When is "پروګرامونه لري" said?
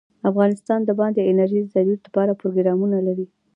2.41-3.25